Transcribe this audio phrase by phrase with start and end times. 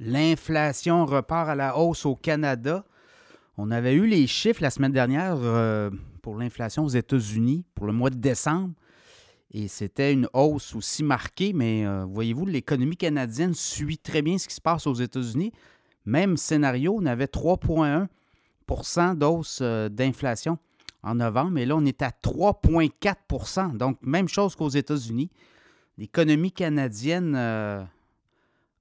[0.00, 2.84] L'inflation repart à la hausse au Canada.
[3.56, 5.90] On avait eu les chiffres la semaine dernière euh,
[6.22, 8.74] pour l'inflation aux États-Unis pour le mois de décembre.
[9.50, 14.46] Et c'était une hausse aussi marquée, mais euh, voyez-vous, l'économie canadienne suit très bien ce
[14.46, 15.52] qui se passe aux États-Unis.
[16.06, 20.58] Même scénario, on avait 3,1% d'hausse euh, d'inflation
[21.02, 25.30] en novembre, et là, on est à 3,4% Donc, même chose qu'aux États-Unis.
[25.96, 27.34] L'économie canadienne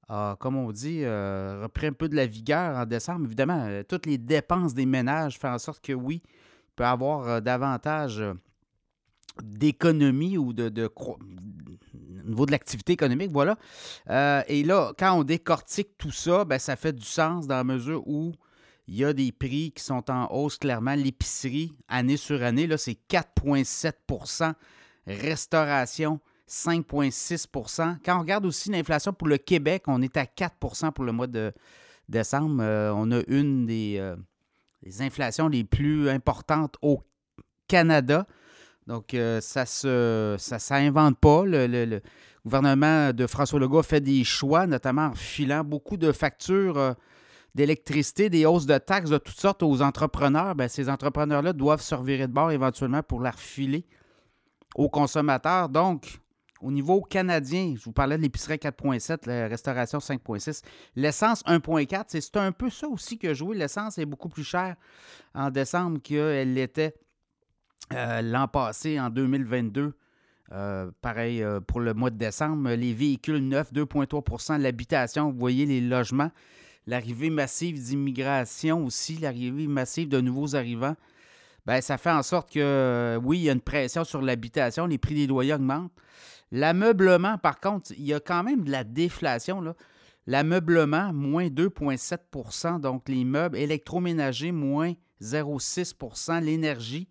[0.10, 3.26] a, comme on dit, euh, repris un peu de la vigueur en décembre.
[3.26, 6.88] Évidemment, euh, toutes les dépenses des ménages font en sorte que oui, il peut y
[6.88, 8.24] avoir euh, davantage
[9.44, 11.18] d'économie ou de, de, au
[12.26, 13.56] niveau de l'activité économique, voilà.
[14.48, 18.02] et là, quand on décortique tout ça, ben, ça fait du sens dans la mesure
[18.08, 18.34] où
[18.88, 20.96] il y a des prix qui sont en hausse clairement.
[20.96, 24.54] L'épicerie, année sur année, là, c'est 4,7%
[25.08, 31.04] Restauration, 5,6% Quand on regarde aussi l'inflation pour le Québec, on est à 4% pour
[31.04, 31.54] le mois de
[32.08, 32.62] décembre.
[32.62, 34.16] Euh, on a une euh,
[34.82, 37.02] des, inflations les plus importantes au
[37.68, 38.26] Canada.
[38.86, 41.44] Donc, euh, ça ne ça, s'invente pas.
[41.46, 42.02] Le,
[42.46, 46.96] gouvernement de François Legault fait des choix, notamment en filant beaucoup de factures
[47.54, 50.56] d'électricité, des hausses de taxes de toutes sortes aux entrepreneurs.
[50.56, 53.86] Bien, ces entrepreneurs-là doivent se revirer de bord éventuellement pour la refiler
[54.76, 55.68] aux consommateurs.
[55.68, 56.22] Donc,
[56.62, 60.64] au niveau canadien, je vous parlais de l'épicerie 4.7, la restauration 5.6.
[60.96, 63.56] L'essence 1.4, c'est un peu ça aussi que joué.
[63.56, 64.76] L'essence est beaucoup plus chère
[65.36, 66.96] en décembre qu'elle l'était
[67.94, 69.94] euh, l'an passé, en 2022.
[70.54, 72.72] Euh, pareil euh, pour le mois de décembre.
[72.72, 76.32] Les véhicules neufs, 2,3% L'habitation, vous voyez les logements.
[76.86, 80.96] L'arrivée massive d'immigration aussi, l'arrivée massive de nouveaux arrivants.
[81.68, 84.98] Bien, ça fait en sorte que, oui, il y a une pression sur l'habitation, les
[84.98, 85.92] prix des loyers augmentent.
[86.50, 89.62] L'ameublement, par contre, il y a quand même de la déflation.
[90.28, 97.10] L'ameublement, moins 2,7% donc les meubles électroménagers, moins 0,6% l'énergie,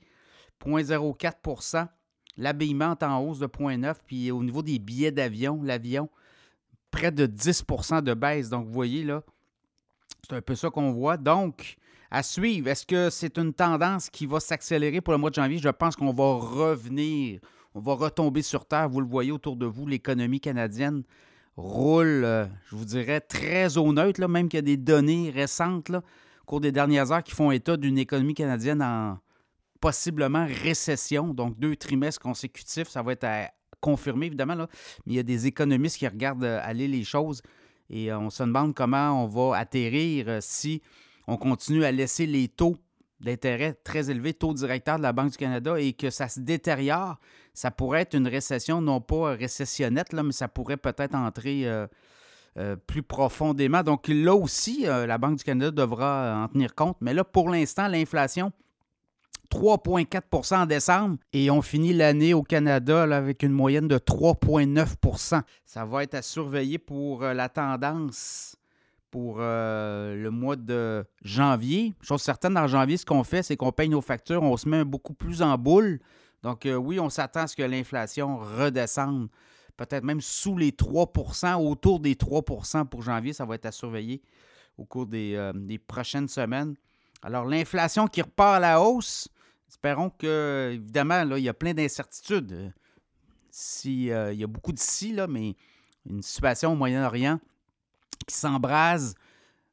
[0.65, 1.89] 0,04%
[2.39, 6.09] l'habillement en hausse de 0,9 puis au niveau des billets d'avion, l'avion,
[6.91, 8.49] près de 10% de baisse.
[8.49, 9.23] Donc, vous voyez, là,
[10.29, 11.17] c'est un peu ça qu'on voit.
[11.17, 11.77] Donc,
[12.11, 15.59] à suivre, est-ce que c'est une tendance qui va s'accélérer pour le mois de janvier?
[15.59, 17.41] Je pense qu'on va revenir
[17.77, 18.89] on va retomber sur terre.
[18.89, 21.03] Vous le voyez autour de vous, l'économie canadienne
[21.59, 25.31] roule, euh, je vous dirais, très au neutre, là, même qu'il y a des données
[25.31, 29.19] récentes au cours des dernières heures qui font état d'une économie canadienne en
[29.79, 32.89] possiblement récession, donc deux trimestres consécutifs.
[32.89, 33.51] Ça va être à
[33.83, 34.69] confirmer, évidemment, là,
[35.05, 37.43] mais il y a des économistes qui regardent euh, aller les choses
[37.91, 40.83] et euh, on se demande comment on va atterrir si
[41.27, 42.77] on continue à laisser les taux
[43.21, 47.19] d'intérêt très élevés, taux directeur de la Banque du Canada, et que ça se détériore
[47.57, 51.87] ça pourrait être une récession, non pas récessionnette, là, mais ça pourrait peut-être entrer euh,
[52.59, 53.83] euh, plus profondément.
[53.83, 56.99] Donc là aussi, euh, la Banque du Canada devra en tenir compte.
[57.01, 58.53] Mais là, pour l'instant, l'inflation,
[59.59, 65.85] 3,4% en décembre et on finit l'année au Canada avec une moyenne de 3,9% Ça
[65.85, 68.57] va être à surveiller pour la tendance
[69.11, 71.95] pour le mois de janvier.
[72.03, 74.85] Chose certaine, en janvier, ce qu'on fait, c'est qu'on paye nos factures, on se met
[74.85, 76.01] beaucoup plus en boule.
[76.47, 79.29] Donc, euh, oui, on s'attend à ce que l'inflation redescende,
[79.77, 83.33] peut-être même sous les 3% autour des 3% pour janvier.
[83.33, 84.23] Ça va être à surveiller
[84.79, 85.53] au cours des, euh,
[85.87, 86.77] prochaines semaines.
[87.23, 89.29] Alors, l'inflation qui repart à la hausse,
[89.69, 92.73] espérons que, évidemment, là, il y a plein d'incertitudes.
[93.51, 95.57] Si, euh, il y a beaucoup de si, là, mais
[96.09, 97.41] une situation au Moyen-Orient
[98.27, 99.15] qui s'embrase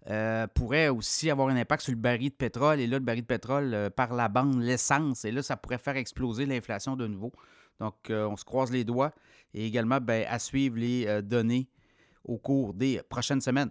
[0.09, 2.79] euh, pourrait aussi avoir un impact sur le baril de pétrole.
[2.79, 5.23] Et là, le baril de pétrole, euh, par la bande, l'essence.
[5.23, 7.31] Et là, ça pourrait faire exploser l'inflation de nouveau.
[7.79, 9.13] Donc, euh, on se croise les doigts.
[9.53, 11.67] Et également, ben, à suivre les données
[12.25, 13.69] au cours des prochaines semaines.